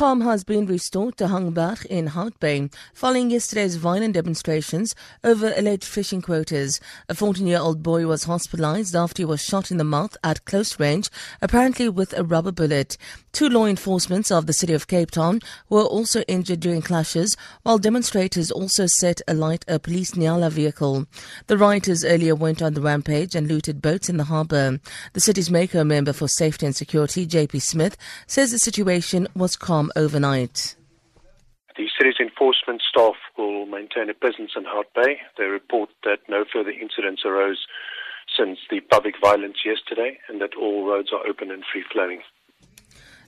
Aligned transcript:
Calm 0.00 0.22
has 0.22 0.44
been 0.44 0.64
restored 0.64 1.18
to 1.18 1.26
Hangberg 1.26 1.84
in 1.84 2.06
Hout 2.06 2.40
Bay 2.40 2.70
following 2.94 3.30
yesterday's 3.30 3.76
violent 3.76 4.14
demonstrations 4.14 4.94
over 5.22 5.52
alleged 5.54 5.84
fishing 5.84 6.22
quotas. 6.22 6.80
A 7.10 7.14
14 7.14 7.46
year 7.46 7.58
old 7.58 7.82
boy 7.82 8.06
was 8.06 8.24
hospitalized 8.24 8.96
after 8.96 9.20
he 9.20 9.26
was 9.26 9.44
shot 9.44 9.70
in 9.70 9.76
the 9.76 9.84
mouth 9.84 10.16
at 10.24 10.46
close 10.46 10.80
range, 10.80 11.10
apparently 11.42 11.90
with 11.90 12.16
a 12.16 12.24
rubber 12.24 12.50
bullet. 12.50 12.96
Two 13.32 13.50
law 13.50 13.66
enforcement 13.66 14.32
of 14.32 14.46
the 14.46 14.54
city 14.54 14.72
of 14.72 14.88
Cape 14.88 15.10
Town 15.10 15.40
were 15.68 15.84
also 15.84 16.22
injured 16.22 16.60
during 16.60 16.80
clashes, 16.80 17.36
while 17.62 17.78
demonstrators 17.78 18.50
also 18.50 18.86
set 18.86 19.20
alight 19.28 19.66
a 19.68 19.78
police 19.78 20.12
Nyala 20.12 20.50
vehicle. 20.50 21.06
The 21.46 21.58
rioters 21.58 22.06
earlier 22.06 22.34
went 22.34 22.62
on 22.62 22.72
the 22.72 22.80
rampage 22.80 23.34
and 23.34 23.46
looted 23.46 23.82
boats 23.82 24.08
in 24.08 24.16
the 24.16 24.24
harbour. 24.24 24.80
The 25.12 25.20
city's 25.20 25.50
MayCo 25.50 25.86
member 25.86 26.14
for 26.14 26.26
safety 26.26 26.64
and 26.64 26.74
security, 26.74 27.26
JP 27.26 27.60
Smith, 27.60 27.98
says 28.26 28.50
the 28.50 28.58
situation 28.58 29.28
was 29.36 29.56
calm 29.56 29.89
overnight. 29.96 30.76
The 31.76 31.88
city's 31.96 32.20
enforcement 32.20 32.82
staff 32.88 33.14
will 33.38 33.66
maintain 33.66 34.10
a 34.10 34.14
presence 34.14 34.52
in 34.56 34.64
Hout 34.64 34.86
Bay. 34.94 35.18
They 35.38 35.44
report 35.44 35.90
that 36.04 36.18
no 36.28 36.44
further 36.52 36.70
incidents 36.70 37.22
arose 37.24 37.66
since 38.36 38.58
the 38.70 38.80
public 38.80 39.14
violence 39.20 39.58
yesterday 39.64 40.18
and 40.28 40.40
that 40.40 40.54
all 40.56 40.86
roads 40.86 41.10
are 41.12 41.26
open 41.26 41.50
and 41.50 41.64
free 41.72 41.84
flowing. 41.92 42.22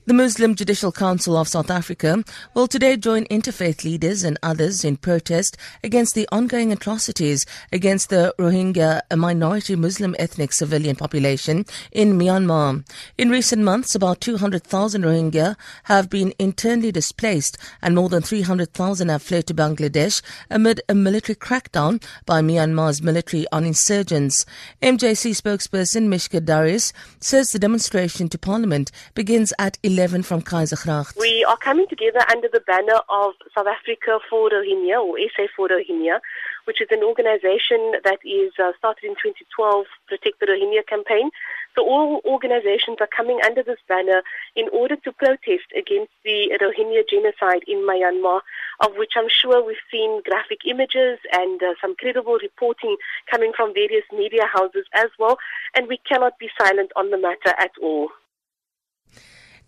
The 0.04 0.14
Muslim 0.14 0.56
Judicial 0.56 0.90
Council 0.90 1.36
of 1.36 1.46
South 1.46 1.70
Africa 1.70 2.24
will 2.54 2.66
today 2.66 2.96
join 2.96 3.24
interfaith 3.26 3.84
leaders 3.84 4.24
and 4.24 4.36
others 4.42 4.84
in 4.84 4.96
protest 4.96 5.56
against 5.84 6.16
the 6.16 6.28
ongoing 6.32 6.72
atrocities 6.72 7.46
against 7.72 8.10
the 8.10 8.34
Rohingya, 8.36 9.02
a 9.12 9.16
minority 9.16 9.76
Muslim 9.76 10.16
ethnic 10.18 10.54
civilian 10.54 10.96
population 10.96 11.66
in 11.92 12.18
Myanmar. 12.18 12.84
In 13.16 13.30
recent 13.30 13.62
months, 13.62 13.94
about 13.94 14.20
200,000 14.20 15.02
Rohingya 15.02 15.54
have 15.84 16.10
been 16.10 16.34
internally 16.36 16.90
displaced 16.90 17.56
and 17.80 17.94
more 17.94 18.08
than 18.08 18.22
300,000 18.22 19.08
have 19.08 19.22
fled 19.22 19.46
to 19.46 19.54
Bangladesh 19.54 20.20
amid 20.50 20.80
a 20.88 20.96
military 20.96 21.36
crackdown 21.36 22.02
by 22.26 22.40
Myanmar's 22.40 23.02
military 23.02 23.46
on 23.52 23.64
insurgents. 23.64 24.44
MJC 24.82 25.30
spokesperson 25.30 26.08
Mishka 26.08 26.40
Darius 26.40 26.92
says 27.20 27.52
the 27.52 27.60
demonstration 27.60 28.28
to 28.30 28.36
parliament 28.36 28.90
begins 29.14 29.52
at 29.60 29.78
11 29.84 29.91
from 30.22 30.42
Keizersgracht. 30.42 31.16
We 31.18 31.44
are 31.44 31.58
coming 31.58 31.86
together 31.86 32.20
under 32.30 32.48
the 32.48 32.60
banner 32.60 33.00
of 33.08 33.34
South 33.54 33.66
Africa 33.66 34.18
for 34.28 34.48
Rohingya 34.48 34.98
or 35.04 35.18
SA 35.36 35.48
for 35.54 35.68
Rohingya, 35.68 36.18
which 36.64 36.80
is 36.80 36.88
an 36.90 37.02
organization 37.02 37.92
that 38.02 38.18
is 38.24 38.52
uh, 38.58 38.72
started 38.78 39.04
in 39.04 39.14
2012, 39.20 39.86
Protect 40.08 40.40
the 40.40 40.46
Rohingya 40.46 40.86
campaign. 40.86 41.30
So 41.74 41.84
all 41.84 42.20
organizations 42.24 42.98
are 43.00 43.08
coming 43.14 43.40
under 43.44 43.62
this 43.62 43.78
banner 43.88 44.22
in 44.56 44.68
order 44.72 44.96
to 44.96 45.12
protest 45.12 45.68
against 45.76 46.12
the 46.24 46.56
Rohingya 46.60 47.08
genocide 47.08 47.62
in 47.66 47.84
Myanmar, 47.88 48.40
of 48.80 48.96
which 48.96 49.12
I'm 49.16 49.28
sure 49.28 49.64
we've 49.64 49.76
seen 49.90 50.22
graphic 50.24 50.60
images 50.66 51.18
and 51.32 51.62
uh, 51.62 51.74
some 51.80 51.96
credible 51.96 52.38
reporting 52.40 52.96
coming 53.30 53.52
from 53.54 53.74
various 53.74 54.04
media 54.12 54.46
houses 54.52 54.86
as 54.94 55.10
well. 55.18 55.38
And 55.74 55.86
we 55.88 55.98
cannot 56.08 56.38
be 56.38 56.48
silent 56.58 56.92
on 56.96 57.10
the 57.10 57.18
matter 57.18 57.54
at 57.58 57.72
all. 57.82 58.08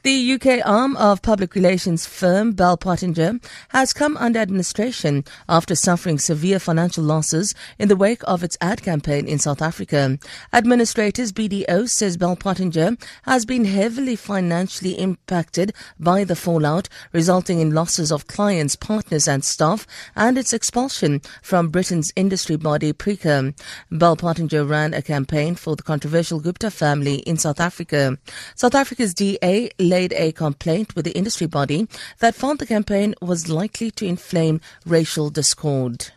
The 0.04 0.34
UK 0.34 0.60
arm 0.66 0.98
of 0.98 1.22
public 1.22 1.54
relations 1.54 2.04
firm 2.04 2.52
Bell 2.52 2.76
Pottinger 2.76 3.40
has 3.70 3.94
come 3.94 4.18
under 4.18 4.38
administration 4.38 5.24
after 5.48 5.74
suffering 5.74 6.18
severe 6.18 6.58
financial 6.58 7.02
losses 7.02 7.54
in 7.78 7.88
the 7.88 7.96
wake 7.96 8.20
of 8.24 8.42
its 8.42 8.58
ad 8.60 8.82
campaign 8.82 9.26
in 9.26 9.38
South 9.38 9.62
Africa. 9.62 10.18
Administrators 10.52 11.32
BDO 11.32 11.88
says 11.88 12.18
Bell 12.18 12.36
Pottinger 12.36 12.98
has 13.22 13.46
been 13.46 13.64
heavily 13.64 14.14
financially 14.14 14.92
impacted 14.92 15.72
by 15.98 16.22
the 16.22 16.36
fallout, 16.36 16.90
resulting 17.14 17.60
in 17.60 17.72
losses 17.72 18.12
of 18.12 18.26
clients, 18.26 18.76
partners 18.76 19.26
and 19.26 19.42
staff 19.42 19.86
and 20.14 20.36
its 20.36 20.52
expulsion 20.52 21.22
from 21.40 21.70
Britain's 21.70 22.12
industry 22.14 22.56
body 22.56 22.92
PRCA. 22.92 23.58
Bell 23.90 24.16
Pottinger 24.16 24.66
ran 24.66 24.92
a 24.92 25.00
campaign 25.00 25.54
for 25.54 25.76
the 25.76 25.82
controversial 25.82 26.40
Gupta 26.40 26.70
family 26.70 27.20
in 27.20 27.38
South 27.38 27.58
Africa. 27.58 28.18
South 28.54 28.74
Africa's 28.74 29.14
DA 29.14 29.70
laid 29.94 30.12
a 30.14 30.32
complaint 30.32 30.96
with 30.96 31.04
the 31.04 31.16
industry 31.20 31.46
body 31.46 31.86
that 32.18 32.34
found 32.34 32.58
the 32.58 32.66
campaign 32.66 33.14
was 33.22 33.48
likely 33.48 33.92
to 33.92 34.04
inflame 34.04 34.60
racial 34.84 35.30
discord. 35.30 36.10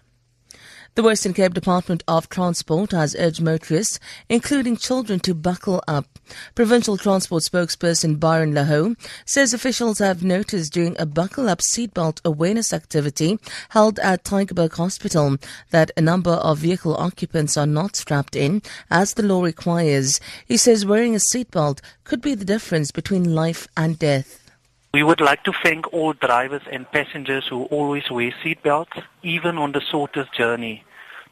The 0.97 1.03
Western 1.03 1.35
Cape 1.35 1.53
Department 1.53 2.03
of 2.07 2.27
Transport 2.27 2.91
has 2.91 3.15
urged 3.19 3.39
motorists, 3.39 3.99
including 4.29 4.77
children, 4.77 5.19
to 5.19 5.35
buckle 5.35 5.83
up. 5.87 6.07
Provincial 6.55 6.97
Transport 6.97 7.43
spokesperson 7.43 8.19
Byron 8.19 8.55
La 8.55 8.63
Hoe 8.63 8.95
says 9.23 9.53
officials 9.53 9.99
have 9.99 10.23
noticed 10.23 10.73
during 10.73 10.99
a 10.99 11.05
buckle 11.05 11.49
up 11.49 11.59
seatbelt 11.59 12.19
awareness 12.25 12.73
activity 12.73 13.37
held 13.69 13.99
at 13.99 14.23
Tygerberg 14.23 14.73
Hospital 14.73 15.37
that 15.69 15.91
a 15.95 16.01
number 16.01 16.31
of 16.31 16.57
vehicle 16.57 16.97
occupants 16.97 17.57
are 17.57 17.67
not 17.67 17.95
strapped 17.95 18.35
in 18.35 18.63
as 18.89 19.13
the 19.13 19.21
law 19.21 19.43
requires. 19.43 20.19
He 20.47 20.57
says 20.57 20.83
wearing 20.83 21.13
a 21.13 21.19
seatbelt 21.19 21.79
could 22.05 22.21
be 22.21 22.33
the 22.33 22.43
difference 22.43 22.89
between 22.89 23.35
life 23.35 23.67
and 23.77 23.99
death. 23.99 24.49
We 24.95 25.03
would 25.03 25.21
like 25.21 25.43
to 25.43 25.53
thank 25.61 25.93
all 25.93 26.13
drivers 26.13 26.63
and 26.71 26.91
passengers 26.91 27.45
who 27.47 27.65
always 27.65 28.09
wear 28.09 28.33
seatbelts, 28.43 29.03
even 29.21 29.59
on 29.59 29.73
the 29.73 29.81
shortest 29.91 30.33
journey. 30.33 30.85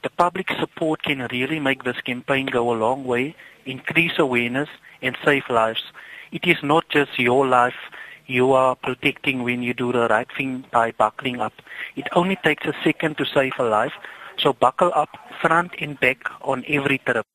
The 0.05 0.11
public 0.11 0.51
support 0.59 1.01
can 1.01 1.27
really 1.31 1.59
make 1.59 1.83
this 1.83 1.99
campaign 2.01 2.45
go 2.45 2.71
a 2.71 2.77
long 2.77 3.05
way, 3.05 3.35
increase 3.66 4.19
awareness 4.19 4.69
and 5.01 5.17
save 5.25 5.49
lives. 5.49 5.81
It 6.31 6.45
is 6.45 6.57
not 6.61 6.88
just 6.89 7.17
your 7.17 7.47
life 7.47 7.89
you 8.27 8.51
are 8.51 8.75
protecting 8.75 9.41
when 9.41 9.63
you 9.63 9.73
do 9.73 9.91
the 9.91 10.07
right 10.07 10.27
thing 10.38 10.63
by 10.71 10.91
buckling 10.91 11.41
up. 11.41 11.53
It 11.95 12.07
only 12.11 12.35
takes 12.35 12.67
a 12.67 12.75
second 12.83 13.17
to 13.17 13.25
save 13.25 13.53
a 13.57 13.63
life, 13.63 13.93
so 14.38 14.53
buckle 14.53 14.91
up 14.93 15.09
front 15.41 15.73
and 15.79 15.99
back 15.99 16.19
on 16.43 16.63
every 16.67 16.99
trip. 16.99 17.25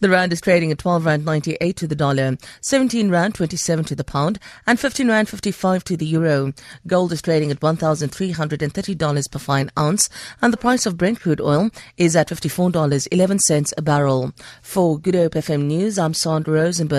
The 0.00 0.10
rand 0.10 0.32
is 0.32 0.40
trading 0.40 0.70
at 0.72 0.78
12 0.78 1.06
rand 1.06 1.24
98 1.24 1.76
to 1.76 1.86
the 1.86 1.94
dollar, 1.94 2.36
17 2.60 3.10
rand 3.10 3.34
27 3.34 3.84
to 3.86 3.94
the 3.94 4.04
pound, 4.04 4.38
and 4.66 4.78
15 4.78 5.08
rand 5.08 5.28
55 5.28 5.84
to 5.84 5.96
the 5.96 6.06
euro. 6.06 6.52
Gold 6.86 7.12
is 7.12 7.22
trading 7.22 7.50
at 7.50 7.60
$1,330 7.60 9.30
per 9.30 9.38
fine 9.38 9.70
ounce, 9.78 10.08
and 10.42 10.52
the 10.52 10.58
price 10.58 10.86
of 10.86 10.96
Brent 10.96 11.20
crude 11.20 11.40
oil 11.40 11.70
is 11.96 12.16
at 12.16 12.28
$54.11 12.28 13.72
a 13.76 13.82
barrel. 13.82 14.32
For 14.62 14.98
Good 14.98 15.14
Hope 15.14 15.34
FM 15.34 15.64
News, 15.64 15.98
I'm 15.98 16.14
Sandra 16.14 16.54
Rosenberg. 16.54 16.94